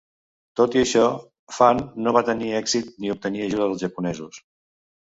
Tot 0.61 0.77
i 0.77 0.79
això, 0.85 1.03
Phan 1.59 1.83
no 2.07 2.15
va 2.19 2.25
tenir 2.33 2.51
èxit 2.63 2.91
en 2.97 3.09
obtenir 3.19 3.47
ajuda 3.49 3.67
dels 3.71 3.89
japonesos. 3.89 4.47